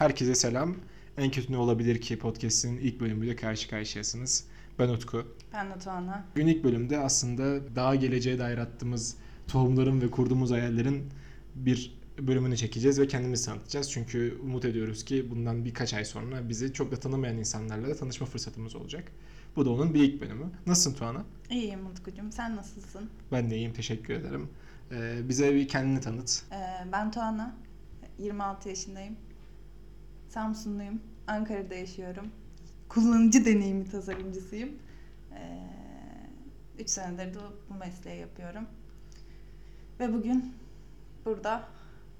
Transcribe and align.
Herkese 0.00 0.34
selam. 0.34 0.76
En 1.18 1.30
kötü 1.30 1.52
ne 1.52 1.56
olabilir 1.56 2.00
ki 2.00 2.18
podcast'in 2.18 2.76
ilk 2.76 3.00
bölümüyle 3.00 3.36
karşı 3.36 3.70
karşıyasınız. 3.70 4.44
Ben 4.78 4.88
Utku. 4.88 5.26
Ben 5.52 5.70
de 5.70 5.78
Tuana. 5.78 6.24
Bugün 6.30 6.46
ilk 6.46 6.64
bölümde 6.64 6.98
aslında 6.98 7.76
daha 7.76 7.94
geleceğe 7.94 8.38
dair 8.38 8.58
attığımız 8.58 9.16
tohumların 9.48 10.00
ve 10.00 10.10
kurduğumuz 10.10 10.50
hayallerin 10.50 11.10
bir 11.54 11.98
bölümünü 12.18 12.56
çekeceğiz 12.56 13.00
ve 13.00 13.06
kendimizi 13.06 13.46
tanıtacağız. 13.46 13.90
Çünkü 13.90 14.38
umut 14.42 14.64
ediyoruz 14.64 15.04
ki 15.04 15.30
bundan 15.30 15.64
birkaç 15.64 15.94
ay 15.94 16.04
sonra 16.04 16.48
bizi 16.48 16.72
çok 16.72 16.92
da 16.92 16.96
tanımayan 16.96 17.36
insanlarla 17.36 17.88
da 17.88 17.94
tanışma 17.94 18.26
fırsatımız 18.26 18.76
olacak. 18.76 19.12
Bu 19.56 19.64
da 19.64 19.70
onun 19.70 19.94
bir 19.94 20.02
ilk 20.02 20.20
bölümü. 20.20 20.50
Nasılsın 20.66 20.98
Tuana? 20.98 21.24
İyiyim 21.50 21.86
Utkucuğum. 21.86 22.32
Sen 22.32 22.56
nasılsın? 22.56 23.10
Ben 23.32 23.50
de 23.50 23.56
iyiyim, 23.56 23.72
teşekkür 23.72 24.14
ederim. 24.14 24.48
Ee, 24.92 25.28
bize 25.28 25.54
bir 25.54 25.68
kendini 25.68 26.00
tanıt. 26.00 26.42
Ee, 26.52 26.92
ben 26.92 27.10
Tuana. 27.10 27.56
26 28.18 28.68
yaşındayım. 28.68 29.16
Samsunluyum. 30.30 31.00
Ankara'da 31.26 31.74
yaşıyorum. 31.74 32.26
Kullanıcı 32.88 33.44
deneyimi 33.44 33.90
tasarımcısıyım. 33.90 34.70
3 36.78 36.90
senedir 36.90 37.34
de 37.34 37.38
bu 37.70 37.74
mesleği 37.74 38.20
yapıyorum. 38.20 38.66
Ve 40.00 40.12
bugün 40.12 40.54
burada 41.24 41.68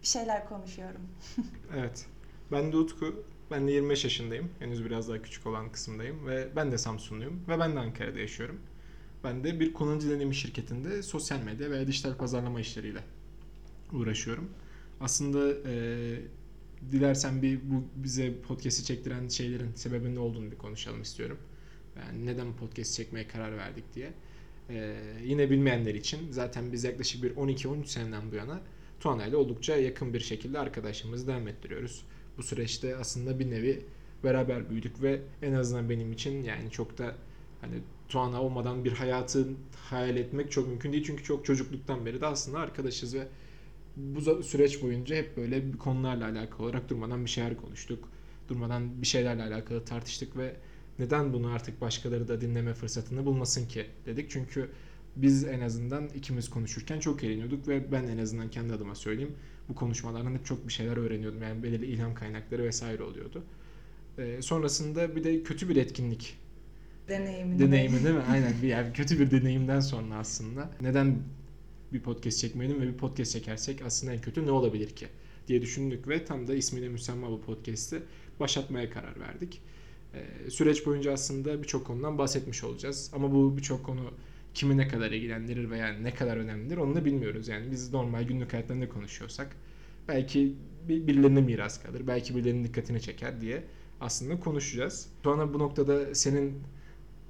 bir 0.03 0.07
şeyler 0.07 0.49
konuşuyorum. 0.49 1.01
Evet. 1.77 2.07
Ben 2.53 2.73
de 2.73 2.77
Utku. 2.77 3.25
Ben 3.51 3.69
de 3.69 3.73
25 3.73 4.05
yaşındayım. 4.05 4.51
Henüz 4.59 4.85
biraz 4.85 5.09
daha 5.09 5.23
küçük 5.23 5.47
olan 5.47 5.73
kısımdayım. 5.73 6.27
Ve 6.27 6.49
ben 6.57 6.73
de 6.73 6.79
Samsunluyum. 6.79 7.41
Ve 7.49 7.59
ben 7.59 7.77
de 7.77 7.81
Ankara'da 7.81 8.19
yaşıyorum. 8.19 8.61
Ben 9.25 9.45
de 9.45 9.61
bir 9.61 9.73
kullanıcı 9.73 10.11
deneyimi 10.11 10.35
şirketinde 10.35 11.03
sosyal 11.03 11.41
medya 11.41 11.71
veya 11.71 11.87
dijital 11.87 12.17
pazarlama 12.17 12.61
işleriyle 12.61 13.05
uğraşıyorum. 13.93 14.51
Aslında 15.01 15.69
e, 15.71 15.75
dilersen 16.93 17.43
bir 17.43 17.61
bu 17.71 17.85
bize 17.97 18.41
podcast'i 18.41 18.85
çektiren 18.85 19.29
şeylerin 19.29 19.75
sebebinin 19.75 20.15
ne 20.15 20.19
olduğunu 20.19 20.51
bir 20.51 20.59
konuşalım 20.59 21.03
istiyorum. 21.03 21.39
Yani 21.97 22.27
neden 22.27 22.57
podcast 22.57 22.95
çekmeye 22.95 23.29
karar 23.29 23.57
verdik 23.57 23.95
diye. 23.95 24.13
E, 24.71 24.97
yine 25.25 25.51
bilmeyenler 25.51 25.95
için 25.95 26.33
zaten 26.33 26.73
biz 26.73 26.85
yaklaşık 26.85 27.23
bir 27.23 27.31
12-13 27.37 27.87
seneden 27.87 28.31
bu 28.33 28.37
yana 28.37 28.61
Tuana 29.01 29.27
ile 29.27 29.37
oldukça 29.37 29.77
yakın 29.77 30.15
bir 30.15 30.21
şekilde 30.21 30.59
arkadaşlığımızı 30.59 31.27
devam 31.27 31.49
ettiriyoruz. 31.49 32.05
Bu 32.39 32.43
süreçte 32.43 32.97
aslında 32.97 33.39
bir 33.39 33.51
nevi 33.51 33.85
beraber 34.25 34.71
büyüdük 34.71 35.03
ve 35.03 35.21
en 35.43 35.53
azından 35.53 35.91
benim 35.91 36.13
için 36.13 36.43
yani 36.43 36.71
çok 36.71 36.99
da 36.99 37.15
hani 37.61 37.75
Tuana 38.09 38.43
olmadan 38.43 38.85
bir 38.85 38.93
hayatı 38.93 39.49
hayal 39.77 40.17
etmek 40.17 40.51
çok 40.51 40.69
mümkün 40.69 40.93
değil. 40.93 41.05
Çünkü 41.05 41.25
çok 41.25 41.45
çocukluktan 41.45 42.07
beri 42.07 42.21
de 42.21 42.27
aslında 42.27 42.59
arkadaşız 42.59 43.15
ve 43.15 43.29
bu 44.15 44.43
süreç 44.43 44.83
boyunca 44.83 45.17
hep 45.17 45.37
böyle 45.37 45.73
bir 45.73 45.79
konularla 45.79 46.25
alakalı 46.25 46.67
olarak 46.67 46.89
durmadan 46.89 47.25
bir 47.25 47.31
şeyler 47.31 47.57
konuştuk. 47.57 48.09
Durmadan 48.49 49.03
bir 49.03 49.07
şeylerle 49.07 49.43
alakalı 49.43 49.85
tartıştık 49.85 50.37
ve 50.37 50.57
neden 50.99 51.33
bunu 51.33 51.49
artık 51.49 51.81
başkaları 51.81 52.29
da 52.29 52.41
dinleme 52.41 52.75
fırsatını 52.75 53.27
bulmasın 53.27 53.69
ki 53.69 53.87
dedik. 54.07 54.31
Çünkü 54.31 54.71
biz 55.17 55.45
en 55.45 55.61
azından 55.61 56.09
ikimiz 56.09 56.51
konuşurken 56.51 57.01
çok 57.01 57.25
eğleniyorduk 57.25 57.69
ve 57.69 57.93
ben 57.93 58.05
en 58.05 58.19
azından 58.19 58.51
kendi 58.51 58.73
adıma 58.73 58.95
söyleyeyim 58.95 59.35
bu 59.69 59.75
konuşmalardan 59.75 60.35
hep 60.35 60.47
çok 60.47 60.69
bir 60.69 60.73
şeyler 60.73 60.97
öğreniyordum. 60.97 61.43
Yani 61.43 61.63
belirli 61.63 61.87
ilham 61.87 62.15
kaynakları 62.15 62.65
vesaire 62.65 63.03
oluyordu. 63.03 63.43
Ee, 64.19 64.43
sonrasında 64.43 65.17
bir 65.17 65.25
de 65.25 65.43
kötü 65.43 65.69
bir 65.69 65.77
etkinlik 65.77 66.39
Deneyimini. 67.09 67.59
deneyimi 67.59 68.05
değil 68.05 68.15
mi? 68.15 68.23
Aynen 68.31 68.53
bir 68.63 68.69
yani 68.69 68.93
kötü 68.93 69.21
bir 69.21 69.31
deneyimden 69.31 69.81
sonra 69.81 70.15
aslında 70.15 70.71
neden 70.81 71.19
bir 71.93 72.01
podcast 72.01 72.39
çekmeyelim 72.39 72.81
ve 72.81 72.89
bir 72.89 72.97
podcast 72.97 73.33
çekersek 73.33 73.83
aslında 73.83 74.13
en 74.13 74.21
kötü 74.21 74.47
ne 74.47 74.51
olabilir 74.51 74.89
ki 74.91 75.07
diye 75.49 75.63
düşündük 75.63 76.09
ve 76.09 76.25
tam 76.25 76.47
da 76.47 76.55
ismine 76.55 76.89
müsemma 76.89 77.31
bu 77.31 77.41
podcast'i 77.41 78.03
başlatmaya 78.41 78.91
karar 78.91 79.21
verdik. 79.21 79.61
Ee, 80.15 80.51
süreç 80.51 80.87
boyunca 80.87 81.13
aslında 81.13 81.63
birçok 81.63 81.87
konudan 81.87 82.19
bahsetmiş 82.19 82.65
olacağız 82.65 83.11
ama 83.15 83.33
bu 83.33 83.57
birçok 83.57 83.85
konu 83.85 84.01
kimi 84.55 84.77
ne 84.77 84.89
kadar 84.89 85.11
ilgilendirir 85.11 85.71
veya 85.71 85.89
ne 85.89 86.15
kadar 86.15 86.37
önemlidir 86.37 86.77
onu 86.77 86.95
da 86.95 87.05
bilmiyoruz. 87.05 87.49
Yani 87.49 87.71
biz 87.71 87.93
normal 87.93 88.23
günlük 88.23 88.53
hayatta 88.53 88.75
ne 88.75 88.89
konuşuyorsak 88.89 89.57
belki 90.09 90.55
bir- 90.89 91.07
birilerine 91.07 91.41
miras 91.41 91.83
kalır, 91.83 92.07
belki 92.07 92.37
birilerinin 92.37 92.65
dikkatini 92.65 93.01
çeker 93.01 93.41
diye 93.41 93.63
aslında 94.01 94.41
konuşacağız. 94.41 95.09
Sonra 95.25 95.55
bu 95.55 95.59
noktada 95.59 96.15
senin 96.15 96.55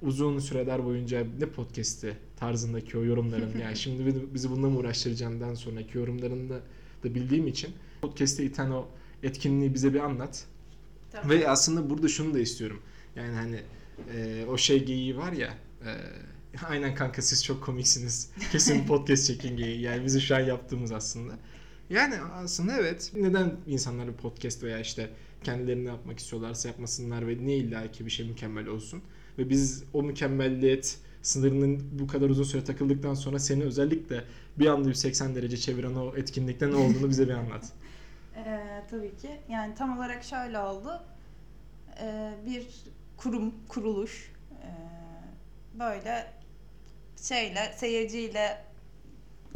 uzun 0.01 0.39
süreler 0.39 0.85
boyunca 0.85 1.25
ne 1.39 1.45
podcast'i 1.45 2.17
tarzındaki 2.37 2.97
o 2.97 3.03
yorumların 3.03 3.59
yani 3.61 3.77
şimdi 3.77 4.05
bizi- 4.05 4.33
bizi 4.33 4.49
bununla 4.51 4.69
mı 4.69 4.77
uğraştıracağından 4.77 5.53
sonraki 5.53 5.97
yorumlarında 5.97 6.55
da 7.03 7.15
bildiğim 7.15 7.47
için 7.47 7.73
podcast'e 8.01 8.43
iten 8.43 8.71
o 8.71 8.87
etkinliği 9.23 9.73
bize 9.73 9.93
bir 9.93 9.99
anlat. 9.99 10.45
Tamam. 11.11 11.29
Ve 11.29 11.49
aslında 11.49 11.89
burada 11.89 12.07
şunu 12.07 12.33
da 12.33 12.39
istiyorum. 12.39 12.81
Yani 13.15 13.35
hani 13.35 13.59
e, 14.15 14.45
o 14.45 14.57
şey 14.57 14.85
geyiği 14.85 15.17
var 15.17 15.31
ya 15.31 15.53
e, 15.85 15.91
aynen 16.65 16.95
kanka 16.95 17.21
siz 17.21 17.43
çok 17.43 17.63
komiksiniz. 17.63 18.29
Kesin 18.51 18.85
podcast 18.87 19.27
çekin 19.27 19.57
geyiği. 19.57 19.81
Yani 19.81 20.05
bizim 20.05 20.21
şu 20.21 20.35
an 20.35 20.39
yaptığımız 20.39 20.91
aslında. 20.91 21.33
Yani 21.89 22.15
aslında 22.33 22.77
evet. 22.77 23.11
Neden 23.15 23.55
insanlar 23.67 24.07
bir 24.07 24.13
podcast 24.13 24.63
veya 24.63 24.79
işte 24.79 25.09
kendilerini 25.43 25.87
yapmak 25.87 26.19
istiyorlarsa 26.19 26.67
yapmasınlar 26.67 27.27
ve 27.27 27.37
niye 27.37 27.57
illa 27.57 27.91
ki 27.91 28.05
bir 28.05 28.11
şey 28.11 28.27
mükemmel 28.27 28.67
olsun. 28.67 29.01
Ve 29.37 29.49
biz 29.49 29.83
o 29.93 30.03
mükemmelliyet 30.03 30.97
sınırının 31.21 31.99
bu 31.99 32.07
kadar 32.07 32.29
uzun 32.29 32.43
süre 32.43 32.63
takıldıktan 32.63 33.13
sonra 33.13 33.39
seni 33.39 33.63
özellikle 33.63 34.23
bir 34.59 34.67
anda 34.67 34.89
180 34.89 35.35
derece 35.35 35.57
çeviren 35.57 35.95
o 35.95 36.15
etkinlikte 36.15 36.71
ne 36.71 36.75
olduğunu 36.75 37.09
bize 37.09 37.27
bir 37.27 37.33
anlat. 37.33 37.65
Ee, 38.35 38.83
tabii 38.89 39.17
ki. 39.17 39.29
Yani 39.49 39.75
tam 39.75 39.97
olarak 39.97 40.23
şöyle 40.23 40.59
oldu. 40.59 41.03
Ee, 42.01 42.31
bir 42.45 42.67
kurum, 43.17 43.53
kuruluş 43.67 44.31
ee, 44.51 45.79
böyle 45.79 46.33
şeyle, 47.21 47.73
seyirciyle 47.75 48.57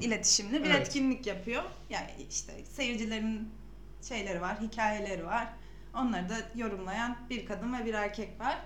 iletişimli 0.01 0.63
bir 0.63 0.69
Evet. 0.69 0.81
etkinlik 0.87 1.27
yapıyor. 1.27 1.63
Yani 1.89 2.09
işte 2.29 2.53
seyircilerin 2.65 3.49
şeyleri 4.01 4.41
var, 4.41 4.61
hikayeleri 4.61 5.25
var. 5.25 5.47
Onları 5.95 6.29
da 6.29 6.35
yorumlayan 6.55 7.17
bir 7.29 7.45
kadın 7.45 7.73
ve 7.73 7.85
bir 7.85 7.93
erkek 7.93 8.39
var. 8.39 8.57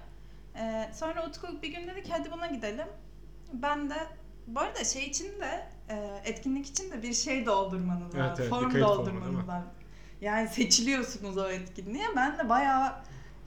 Ee, 0.56 0.90
sonra 0.94 1.28
Utku 1.28 1.62
bir 1.62 1.68
gün 1.74 1.88
dedi 1.88 2.04
ki 2.04 2.12
hadi 2.12 2.32
buna 2.32 2.48
gidelim. 2.48 2.88
Ben 3.54 3.90
de 3.90 3.96
bu 4.48 4.60
arada 4.60 4.84
şey 4.84 5.06
için 5.06 5.40
de 5.40 5.68
e, 5.90 6.22
etkinlik 6.26 6.66
için 6.68 6.92
de 6.92 7.04
bir 7.04 7.14
şey 7.14 7.46
doldurmanız 7.46 8.16
Evet, 8.16 8.24
lazım. 8.24 8.36
evet, 8.40 8.46
bir 8.46 8.50
Form 8.50 8.82
doldurmanız 8.82 9.48
lazım. 9.48 9.72
Yani 10.22 10.48
seçiliyorsunuz 10.48 11.38
o 11.38 11.50
etkinliğe. 11.50 12.06
Ben 12.16 12.38
de 12.38 12.50
bayağı 12.50 12.94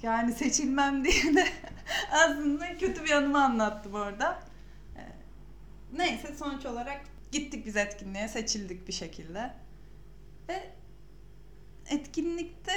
yani 0.03 0.33
seçilmem 0.33 1.05
diye 1.05 1.35
de 1.35 1.45
aslında 2.13 2.79
kötü 2.79 3.05
bir 3.05 3.11
anımı 3.11 3.45
anlattım 3.45 3.95
orada. 3.95 4.43
Ee, 4.97 5.01
Neyse 5.93 6.35
sonuç 6.35 6.67
olarak 6.67 7.01
gittik 7.33 7.67
biz 7.67 7.77
etkinliğe, 7.77 8.29
seçildik 8.29 8.89
bir 8.89 8.93
şekilde. 8.93 9.55
Ve 10.49 10.71
etkinlikte 11.91 12.73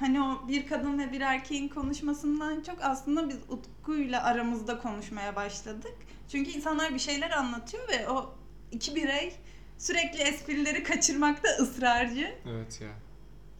hani 0.00 0.22
o 0.22 0.48
bir 0.48 0.66
kadın 0.66 0.98
ve 0.98 1.12
bir 1.12 1.20
erkeğin 1.20 1.68
konuşmasından 1.68 2.62
çok 2.62 2.76
aslında 2.80 3.28
biz 3.28 3.36
Utku'yla 3.48 4.22
aramızda 4.24 4.78
konuşmaya 4.78 5.36
başladık. 5.36 5.94
Çünkü 6.28 6.50
insanlar 6.50 6.94
bir 6.94 6.98
şeyler 6.98 7.30
anlatıyor 7.30 7.88
ve 7.88 8.08
o 8.08 8.34
iki 8.72 8.94
birey 8.94 9.32
sürekli 9.78 10.20
esprileri 10.20 10.82
kaçırmakta 10.82 11.48
ısrarcı. 11.48 12.34
Evet 12.46 12.80
ya. 12.80 12.90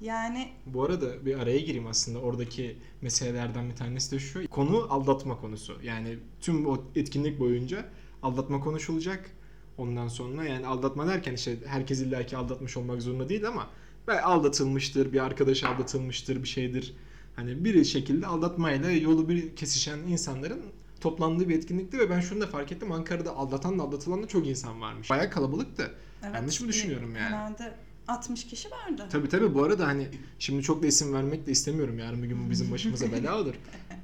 Yani 0.01 0.49
Bu 0.67 0.85
arada 0.85 1.27
bir 1.27 1.39
araya 1.39 1.59
gireyim 1.59 1.87
aslında 1.87 2.19
oradaki 2.19 2.77
meselelerden 3.03 3.71
bir 3.71 3.77
tanesi 3.77 4.13
de 4.13 4.19
şu. 4.19 4.49
Konu 4.49 4.87
aldatma 4.91 5.41
konusu. 5.41 5.79
Yani 5.83 6.19
tüm 6.41 6.67
o 6.67 6.85
etkinlik 6.95 7.41
boyunca 7.41 7.85
aldatma 8.23 8.61
konuşulacak. 8.61 9.31
Ondan 9.79 10.09
sonra 10.09 10.45
yani 10.45 10.67
aldatma 10.67 11.07
derken 11.07 11.35
işte 11.35 11.57
herkes 11.67 12.01
illaki 12.01 12.37
aldatmış 12.37 12.77
olmak 12.77 13.03
zorunda 13.03 13.29
değil 13.29 13.49
ama 13.49 13.71
belki 14.11 14.23
aldatılmıştır, 14.23 15.13
bir 15.13 15.25
arkadaş 15.25 15.65
aldatılmıştır, 15.65 16.43
bir 16.43 16.49
şeydir. 16.49 16.95
Hani 17.37 17.65
bir 17.65 17.85
şekilde 17.85 18.27
aldatmayla 18.27 18.91
yolu 18.91 19.29
bir 19.29 19.57
kesişen 19.57 19.99
insanların 19.99 20.63
toplandığı 21.01 21.49
bir 21.49 21.57
etkinlikti 21.57 21.99
ve 21.99 22.11
ben 22.11 22.21
şunu 22.21 22.41
da 22.41 22.47
fark 22.47 22.73
ettim. 22.73 22.93
Ankara'da 22.93 23.37
aldatan 23.37 23.79
da 23.79 23.83
aldatılan 23.83 24.23
da 24.23 24.29
çok 24.29 24.47
insan 24.47 24.81
varmış. 24.81 25.11
Bayağı 25.11 25.31
kalabalıktı. 25.31 25.95
evet, 26.23 26.35
Yanlış 26.35 26.61
mı 26.61 26.69
düşünüyorum 26.69 27.17
yani? 27.17 27.35
Herhalde 27.35 27.73
60 28.09 28.47
kişi 28.47 28.71
vardı. 28.71 29.07
Tabii 29.11 29.29
tabii 29.29 29.55
bu 29.55 29.63
arada 29.63 29.87
hani 29.87 30.09
şimdi 30.39 30.63
çok 30.63 30.83
da 30.83 30.87
isim 30.87 31.15
vermek 31.15 31.47
de 31.47 31.53
istemiyorum 31.53 31.99
yarın 31.99 32.23
bir 32.23 32.29
gün 32.29 32.47
bu 32.47 32.51
bizim 32.51 32.71
başımıza 32.73 33.13
bela 33.13 33.41
olur. 33.41 33.55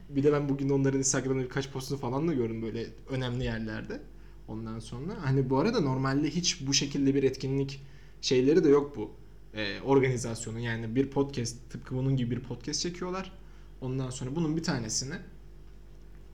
Bir 0.08 0.24
de 0.24 0.32
ben 0.32 0.48
bugün 0.48 0.68
onların 0.68 0.98
Instagram'da 0.98 1.42
birkaç 1.42 1.70
postunu 1.70 1.98
falan 1.98 2.28
da 2.28 2.32
gördüm 2.32 2.62
böyle 2.62 2.86
önemli 3.10 3.44
yerlerde. 3.44 4.00
Ondan 4.48 4.78
sonra 4.78 5.12
hani 5.22 5.50
bu 5.50 5.58
arada 5.58 5.80
normalde 5.80 6.30
hiç 6.30 6.66
bu 6.66 6.74
şekilde 6.74 7.14
bir 7.14 7.22
etkinlik 7.22 7.80
şeyleri 8.20 8.64
de 8.64 8.68
yok 8.68 8.96
bu. 8.96 9.10
Ee, 9.56 9.80
organizasyonu 9.80 10.58
yani 10.58 10.94
bir 10.94 11.10
podcast 11.10 11.70
tıpkı 11.70 11.96
bunun 11.96 12.16
gibi 12.16 12.36
bir 12.36 12.40
podcast 12.42 12.80
çekiyorlar. 12.80 13.32
Ondan 13.80 14.10
sonra 14.10 14.36
bunun 14.36 14.56
bir 14.56 14.62
tanesini 14.62 15.14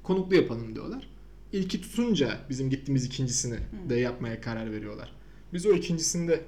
konuklu 0.03 0.37
yapalım 0.37 0.75
diyorlar. 0.75 1.09
İlki 1.53 1.81
tutunca 1.81 2.39
bizim 2.51 2.71
gittiğimiz 2.71 3.05
ikincisini 3.05 3.59
de 3.89 3.97
yapmaya 3.97 4.41
karar 4.41 4.73
veriyorlar. 4.73 5.13
Biz 5.53 5.67
o 5.67 5.73
ikincisinde 5.73 6.45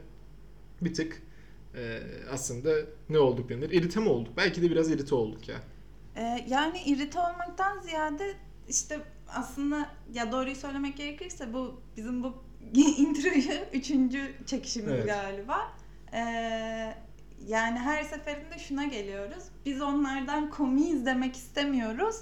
bir 0.81 0.94
tık 0.94 1.23
e, 1.75 2.00
aslında 2.31 2.75
ne 3.09 3.19
olduk 3.19 3.49
denir? 3.49 3.70
İrite 3.70 4.00
mi 4.00 4.09
olduk? 4.09 4.32
Belki 4.37 4.62
de 4.62 4.70
biraz 4.70 4.91
irite 4.91 5.15
olduk 5.15 5.49
ya. 5.49 5.56
Ee, 6.17 6.47
yani 6.49 6.82
irite 6.87 7.19
olmaktan 7.19 7.81
ziyade 7.81 8.35
işte 8.69 9.00
aslında 9.29 9.91
ya 10.12 10.32
doğruyu 10.32 10.56
söylemek 10.56 10.97
gerekirse 10.97 11.53
bu 11.53 11.81
bizim 11.97 12.23
bu 12.23 12.35
introyu 12.75 13.61
üçüncü 13.73 14.32
çekişimiz 14.47 14.93
Evet. 14.93 15.06
galiba. 15.06 15.73
Ee, 16.14 16.94
yani 17.46 17.78
her 17.78 18.02
seferinde 18.02 18.58
şuna 18.58 18.84
geliyoruz. 18.84 19.44
Biz 19.66 19.82
onlardan 19.82 20.50
komiyiz 20.50 21.06
demek 21.06 21.37
istemiyoruz. 21.37 22.16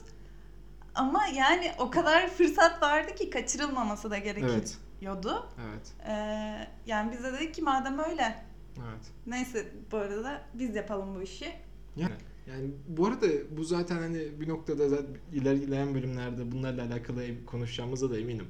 Ama 0.95 1.27
yani 1.27 1.73
o 1.79 1.91
kadar 1.91 2.29
fırsat 2.29 2.83
vardı 2.83 3.15
ki 3.15 3.31
kaçırılmaması 3.31 4.11
da 4.11 4.19
gerekiyordu. 4.19 5.49
Evet. 5.61 5.63
Evet. 5.71 5.93
Ee, 6.09 6.69
yani 6.87 7.13
biz 7.13 7.25
de 7.25 7.33
dedik 7.33 7.55
ki 7.55 7.63
madem 7.63 7.99
öyle 7.99 8.45
Evet. 8.77 9.13
neyse 9.27 9.67
bu 9.93 9.97
arada 9.97 10.25
da 10.25 10.43
biz 10.55 10.77
yapalım 10.77 11.15
bu 11.15 11.23
işi. 11.23 11.53
Yani, 11.97 12.15
yani 12.47 12.71
bu 12.89 13.07
arada 13.07 13.27
bu 13.57 13.65
zaten 13.65 13.97
hani 13.97 14.41
bir 14.41 14.49
noktada 14.49 14.89
zaten 14.89 15.17
ilerleyen 15.33 15.95
bölümlerde 15.95 16.53
bunlarla 16.53 16.83
alakalı 16.83 17.45
konuşacağımıza 17.47 18.11
da 18.11 18.19
eminim. 18.19 18.47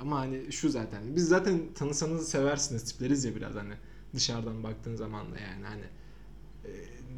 Ama 0.00 0.18
hani 0.18 0.52
şu 0.52 0.68
zaten 0.68 1.16
biz 1.16 1.28
zaten 1.28 1.60
tanısanız 1.74 2.28
seversiniz 2.28 2.84
tipleriz 2.84 3.24
ya 3.24 3.36
biraz 3.36 3.54
hani 3.54 3.74
dışarıdan 4.14 4.62
baktığın 4.62 4.96
zaman 4.96 5.32
da 5.32 5.38
yani 5.38 5.64
hani 5.64 5.82
e, 6.64 6.70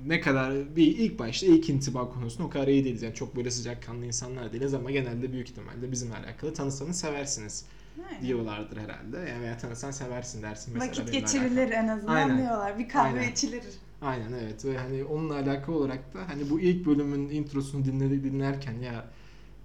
ne 0.07 0.21
kadar 0.21 0.77
bir 0.77 0.87
ilk 0.87 1.19
başta 1.19 1.47
ilk 1.47 1.69
intiba 1.69 2.11
konusunda 2.11 2.45
o 2.49 2.51
kadar 2.51 2.69
iyi 2.69 2.85
değiliz. 2.85 3.03
Yani 3.03 3.15
çok 3.15 3.37
böyle 3.37 3.51
sıcakkanlı 3.51 4.07
insanlar 4.07 4.53
değiliz 4.53 4.75
ama 4.75 4.91
genelde 4.91 5.33
büyük 5.33 5.51
ihtimalle 5.51 5.93
bizimle 5.93 6.17
alakalı 6.17 6.55
tanısanız 6.55 7.01
seversiniz 7.01 7.65
Yani. 8.13 8.27
diyorlardır 8.27 8.77
herhalde. 8.77 9.31
Yani 9.31 9.43
veya 9.43 9.59
tanısan 9.59 9.91
seversin 9.91 10.43
dersin 10.43 10.75
mesela. 10.75 10.91
Vakit 10.91 11.13
geçirilir 11.13 11.59
alakalı. 11.63 11.75
en 11.75 11.89
azından 11.89 12.15
Aynen. 12.15 12.39
diyorlar. 12.39 12.79
Bir 12.79 12.89
kahve 12.89 13.21
Aynen. 13.21 13.33
içilir. 13.33 13.63
Aynen 14.03 14.33
evet 14.33 14.65
ve 14.65 14.79
hani 14.79 15.05
onunla 15.05 15.35
alakalı 15.35 15.77
olarak 15.77 16.15
da 16.15 16.29
hani 16.29 16.51
bu 16.51 16.61
ilk 16.61 16.87
bölümün 16.87 17.29
introsunu 17.31 17.85
dinledik 17.85 18.25
dinlerken 18.25 18.73
ya 18.81 19.05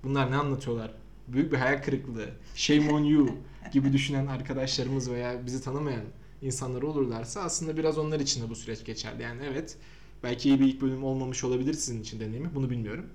bunlar 0.03 0.31
ne 0.31 0.35
anlatıyorlar? 0.35 0.91
Büyük 1.27 1.51
bir 1.51 1.57
hayal 1.57 1.83
kırıklığı. 1.83 2.29
Shame 2.55 2.91
on 2.91 3.03
you 3.03 3.29
gibi 3.71 3.93
düşünen 3.93 4.27
arkadaşlarımız 4.27 5.11
veya 5.11 5.45
bizi 5.45 5.63
tanımayan 5.63 6.03
insanlar 6.43 6.81
olurlarsa 6.81 7.41
aslında 7.41 7.77
biraz 7.77 7.97
onlar 7.97 8.19
için 8.19 8.43
de 8.43 8.49
bu 8.49 8.55
süreç 8.55 8.85
geçerli. 8.85 9.21
Yani 9.21 9.41
evet 9.43 9.77
belki 10.23 10.49
iyi 10.49 10.59
bir 10.59 10.65
ilk 10.65 10.81
bölüm 10.81 11.03
olmamış 11.03 11.43
olabilir 11.43 11.73
sizin 11.73 12.01
için 12.01 12.19
deneyimi. 12.19 12.55
Bunu 12.55 12.69
bilmiyorum. 12.69 13.05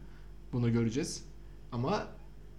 Bunu 0.53 0.73
göreceğiz. 0.73 1.25
Ama 1.73 2.07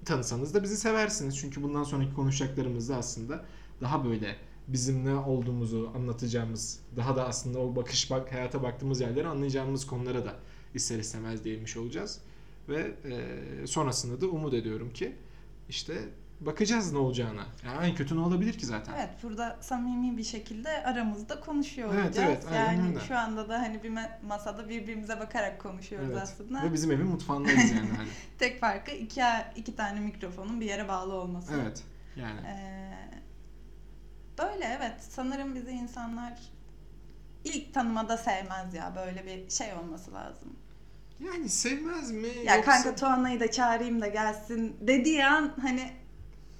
tanısanız 0.06 0.54
da 0.54 0.63
bizi 0.63 0.77
seversiniz. 0.77 1.38
Çünkü 1.38 1.63
bundan 1.63 1.83
sonraki 1.83 2.13
konuşacaklarımız 2.13 2.89
da 2.89 2.95
aslında 2.95 3.45
daha 3.81 4.06
böyle 4.06 4.36
bizim 4.68 5.06
ne 5.06 5.16
olduğumuzu 5.16 5.92
anlatacağımız, 5.95 6.80
daha 6.95 7.15
da 7.15 7.27
aslında 7.27 7.60
o 7.60 7.75
bakış 7.75 8.12
bak 8.12 8.33
hayata 8.33 8.63
baktığımız 8.63 9.01
yerleri 9.01 9.27
anlayacağımız 9.27 9.88
konulara 9.88 10.25
da 10.25 10.36
ister 10.74 11.00
istemez 11.00 11.45
değinmiş 11.45 11.77
olacağız. 11.77 12.22
Ve 12.69 12.92
e, 13.06 13.68
sonrasında 13.68 14.22
da 14.22 14.27
umut 14.27 14.54
ediyorum 14.54 14.94
ki 14.94 15.15
işte 15.69 16.10
bakacağız 16.39 16.91
ne 16.94 16.97
olacağına. 16.97 17.45
Yani 17.65 17.88
en 17.88 17.95
kötü 17.95 18.15
ne 18.15 18.19
olabilir 18.19 18.53
ki 18.57 18.65
zaten? 18.65 18.94
Evet 18.97 19.09
burada 19.24 19.57
samimi 19.62 20.18
bir 20.18 20.24
şekilde 20.24 20.83
aramızda 20.83 21.39
konuşuyor 21.39 21.89
Evet, 21.94 22.06
olacağız. 22.06 22.30
evet, 22.30 22.45
aynen 22.51 22.81
yani 22.83 22.89
öyle. 22.89 23.00
şu 23.07 23.18
anda 23.18 23.50
da 23.50 23.59
hani 23.59 23.83
bir 23.83 23.89
ma- 23.91 24.25
masada 24.27 24.69
birbirimize 24.69 25.19
bakarak 25.19 25.59
konuşuyoruz 25.62 26.09
Evet. 26.12 26.21
aslında. 26.24 26.63
Ve 26.63 26.74
bizim 26.74 26.91
evin 26.91 27.07
mutfağındayız 27.07 27.71
yani 27.71 27.89
hani. 27.97 28.07
Tek 28.39 28.59
farkı 28.59 28.91
iki, 28.91 29.21
iki 29.56 29.75
tane 29.75 30.00
mikrofonun 30.00 30.62
bir 30.62 30.65
yere 30.65 30.88
bağlı 30.88 31.13
olması. 31.13 31.53
Evet. 31.62 31.83
Yani 32.15 32.39
Ee, 32.47 32.89
böyle 34.38 34.65
evet 34.80 34.95
sanırım 35.09 35.56
bizi 35.56 35.71
insanlar 35.71 36.33
ilk 37.44 37.74
tanımada 37.74 38.18
sevmez 38.18 38.74
ya 38.74 38.94
böyle 38.95 39.25
bir 39.25 39.50
şey 39.50 39.74
olması 39.74 40.13
lazım. 40.13 40.56
yani 41.19 41.50
sevmez 41.50 42.12
mi? 42.12 42.27
Ya 42.45 42.56
yoksa- 42.56 42.62
kanka 42.71 42.95
Tuana'yı 42.95 43.39
da 43.39 43.51
çağırayım 43.51 44.01
da 44.01 44.07
gelsin 44.07 44.77
dediği 44.81 45.25
an 45.25 45.53
hani 45.62 45.91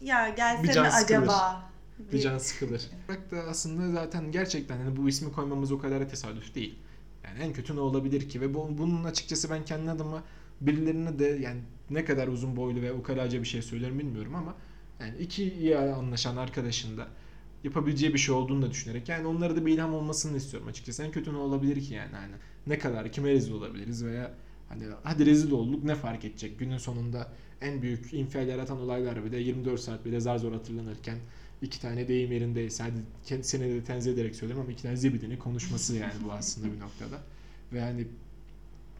ya 0.01 0.30
gelsene 0.30 0.72
can 0.74 0.90
sıkılır. 0.90 1.28
acaba. 1.28 1.72
bir 2.13 2.19
can 2.19 2.38
sıkılır. 2.38 2.90
Bak 3.10 3.31
da 3.31 3.38
aslında 3.44 3.92
zaten 3.92 4.31
gerçekten 4.31 4.78
hani 4.78 4.98
bu 4.98 5.10
ismi 5.10 5.31
koymamız 5.31 5.72
o 5.72 5.80
kadar 5.80 6.01
da 6.01 6.07
tesadüf 6.07 6.56
değil. 6.56 6.80
Yani 7.24 7.40
en 7.40 7.54
kötü 7.54 7.75
ne 7.75 7.80
olabilir 7.80 8.30
ki 8.30 8.42
ve 8.42 8.54
bu, 8.54 8.78
bunun 8.78 9.04
açıkçası 9.04 9.50
ben 9.50 9.66
kendi 9.66 9.92
adıma 9.92 10.24
birilerine 10.62 11.19
de 11.19 11.25
yani 11.25 11.62
ne 11.90 12.06
kadar 12.06 12.28
uzun 12.28 12.56
boylu 12.56 12.81
ve 12.81 12.94
ukalaca 12.94 13.40
bir 13.42 13.48
şey 13.48 13.62
söylerim 13.62 14.00
bilmiyorum 14.00 14.36
ama 14.36 14.56
yani 15.00 15.18
iki 15.18 15.54
iyi 15.54 15.78
anlaşan 15.78 16.38
arkadaşın 16.38 16.98
da 16.98 17.07
yapabileceği 17.63 18.13
bir 18.13 18.19
şey 18.19 18.36
olduğunu 18.36 18.62
da 18.62 18.72
düşünerek 18.72 19.10
yani 19.10 19.28
onlara 19.28 19.56
da 19.56 19.66
bir 19.66 19.74
ilham 19.74 19.94
olmasını 19.94 20.38
istiyorum 20.38 20.68
açıkçası. 20.69 21.04
En 21.04 21.12
kötü 21.12 21.34
ne 21.34 21.38
olabilir 21.38 21.81
ki 21.81 21.94
yani 21.94 22.16
hani 22.16 22.34
ne 22.68 22.80
kadar 22.80 23.12
kime 23.12 23.31
rezil 23.31 23.51
olabiliriz 23.54 24.06
veya 24.06 24.34
hani 24.69 24.83
hadi 25.04 25.25
rezil 25.25 25.51
olduk 25.51 25.83
ne 25.83 25.95
fark 25.95 26.25
edecek 26.25 26.60
günün 26.60 26.77
sonunda 26.77 27.31
en 27.62 27.81
büyük 27.81 28.13
infial 28.13 28.48
yaratan 28.48 28.77
olaylar 28.77 29.25
bile 29.25 29.39
24 29.39 29.80
saat 29.80 30.06
bile 30.06 30.19
zar 30.19 30.38
zor 30.38 30.54
hatırlanırken 30.54 31.18
iki 31.62 31.81
tane 31.81 32.07
deyim 32.07 32.31
yerindeyse 32.31 32.83
hadi 32.83 32.98
kendi 33.25 33.44
seni 33.44 33.63
de 33.63 33.83
tenzih 33.83 34.13
ederek 34.13 34.36
söylüyorum 34.36 34.63
ama 34.63 34.74
iki 34.74 34.83
tane 34.83 34.95
zibidinin 34.95 35.38
konuşması 35.38 35.95
yani 35.95 36.13
bu 36.25 36.31
aslında 36.31 36.68
bir 36.75 36.80
noktada. 36.80 37.21
Ve 37.74 37.81
hani 37.81 38.07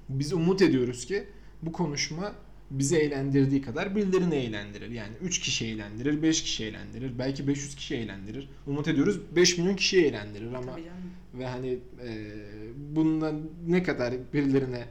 biz 0.10 0.34
umut 0.34 0.62
ediyoruz 0.62 1.06
ki 1.06 1.24
bu 1.62 1.72
konuşma 1.72 2.34
bizi 2.72 2.98
eğlendirdiği 2.98 3.62
kadar 3.62 3.96
birilerini 3.96 4.36
eğlendirir. 4.36 4.90
Yani 4.90 5.14
3 5.22 5.40
kişi 5.40 5.66
eğlendirir, 5.66 6.22
5 6.22 6.44
kişi 6.44 6.66
eğlendirir, 6.66 7.20
belki 7.20 7.48
500 7.48 7.76
kişi 7.76 7.96
eğlendirir. 7.96 8.50
Umut 8.68 8.88
ediyoruz 8.88 9.20
5 9.36 9.58
milyon 9.58 9.76
kişiyi 9.76 10.06
eğlendirir 10.06 10.54
ama 10.54 10.80
ve 11.34 11.48
hani 11.48 11.80
e, 12.04 12.36
bundan 12.96 13.42
ne 13.68 13.84
kadar 13.84 14.14
birilerine 14.34 14.86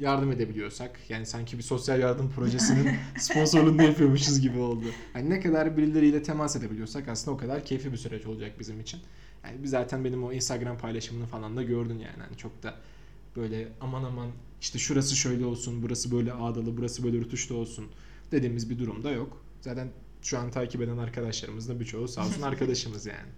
yardım 0.00 0.32
edebiliyorsak 0.32 1.00
yani 1.08 1.26
sanki 1.26 1.58
bir 1.58 1.62
sosyal 1.62 2.00
yardım 2.00 2.30
projesinin 2.30 2.90
sponsorluğunu 3.18 3.82
yapıyormuşuz 3.82 4.40
gibi 4.40 4.58
oldu. 4.58 4.84
Yani 5.14 5.30
ne 5.30 5.40
kadar 5.40 5.76
birileriyle 5.76 6.22
temas 6.22 6.56
edebiliyorsak 6.56 7.08
aslında 7.08 7.36
o 7.36 7.40
kadar 7.40 7.64
keyifli 7.64 7.92
bir 7.92 7.96
süreç 7.96 8.26
olacak 8.26 8.52
bizim 8.60 8.80
için. 8.80 9.00
Yani 9.44 9.68
zaten 9.68 10.04
benim 10.04 10.24
o 10.24 10.32
Instagram 10.32 10.78
paylaşımını 10.78 11.26
falan 11.26 11.56
da 11.56 11.62
gördün 11.62 11.98
yani. 11.98 12.22
Hani 12.28 12.36
çok 12.36 12.62
da 12.62 12.74
böyle 13.36 13.68
aman 13.80 14.04
aman 14.04 14.30
işte 14.60 14.78
şurası 14.78 15.16
şöyle 15.16 15.44
olsun, 15.44 15.82
burası 15.82 16.12
böyle 16.12 16.32
ağdalı, 16.32 16.76
burası 16.76 17.04
böyle 17.04 17.18
rutuşlu 17.18 17.56
olsun 17.56 17.86
dediğimiz 18.32 18.70
bir 18.70 18.78
durum 18.78 19.04
da 19.04 19.10
yok. 19.10 19.44
Zaten 19.60 19.88
şu 20.22 20.38
an 20.38 20.50
takip 20.50 20.82
eden 20.82 20.98
arkadaşlarımız 20.98 21.68
da 21.68 21.80
birçoğu 21.80 22.08
sağ 22.08 22.26
olsun 22.26 22.42
arkadaşımız 22.52 23.06
yani. 23.06 23.30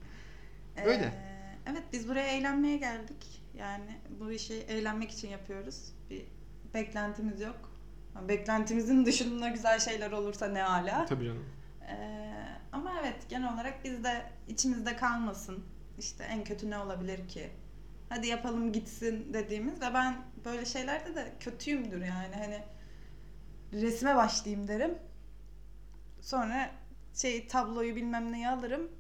Öyle. 0.84 1.04
Ee, 1.04 1.70
evet 1.70 1.82
biz 1.92 2.08
buraya 2.08 2.28
eğlenmeye 2.28 2.76
geldik. 2.76 3.42
Yani 3.58 3.99
bu 4.20 4.32
işi 4.32 4.54
eğlenmek 4.54 5.11
için 5.11 5.28
yapıyoruz. 5.28 5.92
Bir 6.11 6.23
beklentimiz 6.75 7.40
yok. 7.40 7.71
Beklentimizin 8.28 9.07
dışında 9.07 9.49
güzel 9.49 9.81
şeyler 9.81 10.12
olursa 10.12 10.47
ne 10.47 10.64
ala. 10.64 11.07
Tabii 11.07 11.25
canım. 11.25 11.47
Ee, 11.88 12.35
ama 12.73 12.93
evet 13.00 13.16
genel 13.28 13.54
olarak 13.54 13.85
bizde 13.85 14.23
içimizde 14.49 14.97
kalmasın. 14.97 15.64
İşte 15.99 16.25
en 16.25 16.45
kötü 16.45 16.71
ne 16.71 16.78
olabilir 16.78 17.28
ki? 17.28 17.50
Hadi 18.09 18.26
yapalım 18.26 18.73
gitsin 18.73 19.35
dediğimiz 19.35 19.81
ve 19.81 19.95
ben 19.95 20.16
böyle 20.45 20.64
şeylerde 20.64 21.14
de 21.14 21.33
kötüyümdür 21.40 22.00
yani 22.00 22.35
hani 22.35 22.62
resme 23.73 24.16
başlayayım 24.16 24.69
derim. 24.69 24.99
Sonra 26.21 26.71
şey 27.14 27.49
tabloyu 27.49 27.97
bilmem 27.97 28.33
neyi 28.33 28.49
alırım. 28.49 28.90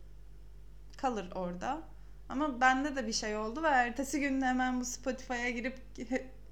Kalır 0.96 1.32
orada. 1.34 1.82
Ama 2.28 2.60
bende 2.60 2.96
de 2.96 3.06
bir 3.06 3.12
şey 3.12 3.36
oldu 3.36 3.62
ve 3.62 3.68
ertesi 3.68 4.20
gün 4.20 4.42
hemen 4.42 4.80
bu 4.80 4.84
Spotify'a 4.84 5.50
girip 5.50 5.78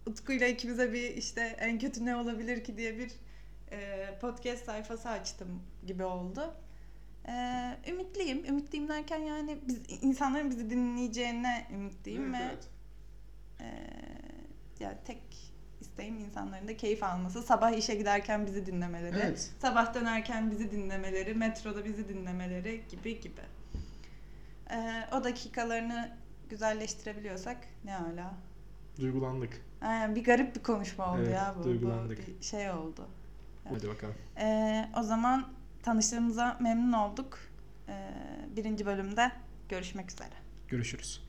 Utku'yla 0.06 0.46
ikimize 0.46 0.92
bir 0.92 1.16
işte 1.16 1.40
en 1.40 1.78
kötü 1.78 2.06
ne 2.06 2.16
olabilir 2.16 2.64
ki 2.64 2.76
diye 2.76 2.98
bir 2.98 3.12
e, 3.70 4.08
podcast 4.20 4.64
sayfası 4.64 5.08
açtım 5.08 5.62
gibi 5.86 6.04
oldu. 6.04 6.54
E, 7.28 7.32
ümitliyim. 7.88 8.44
Ümitliyim 8.44 8.88
derken 8.88 9.18
yani 9.18 9.58
biz, 9.68 10.02
insanların 10.02 10.50
bizi 10.50 10.70
dinleyeceğine 10.70 11.66
ümitliyim 11.72 12.32
ve 12.32 12.50
e, 13.60 13.66
ya 14.80 14.98
tek 15.04 15.52
isteğim 15.80 16.18
insanların 16.18 16.68
da 16.68 16.76
keyif 16.76 17.02
alması. 17.02 17.42
Sabah 17.42 17.72
işe 17.72 17.94
giderken 17.94 18.46
bizi 18.46 18.66
dinlemeleri, 18.66 19.16
Evet. 19.16 19.52
sabah 19.60 19.94
dönerken 19.94 20.50
bizi 20.50 20.70
dinlemeleri, 20.70 21.34
metroda 21.34 21.84
bizi 21.84 22.08
dinlemeleri 22.08 22.82
gibi 22.90 23.20
gibi. 23.20 23.40
E, 24.70 25.06
o 25.12 25.24
dakikalarını 25.24 26.16
güzelleştirebiliyorsak 26.50 27.56
ne 27.84 27.96
ala. 27.96 28.34
Duygulandık. 29.00 29.60
Aynen 29.80 30.14
bir 30.14 30.24
garip 30.24 30.56
bir 30.56 30.62
konuşma 30.62 31.12
oldu 31.12 31.20
Evet, 31.22 31.34
ya 31.34 31.54
bu. 31.56 31.60
bu 31.60 31.64
duygulandık. 31.64 32.40
bir 32.40 32.44
şey 32.44 32.70
oldu. 32.70 33.08
Hadi 33.68 33.88
bakalım. 33.88 34.14
Ee, 34.38 34.88
o 34.98 35.02
zaman 35.02 35.52
tanıştığımıza 35.82 36.56
memnun 36.60 36.92
olduk. 36.92 37.38
Ee, 37.88 38.10
birinci 38.56 38.86
bölümde 38.86 39.32
görüşmek 39.68 40.10
üzere. 40.12 40.34
Görüşürüz. 40.68 41.22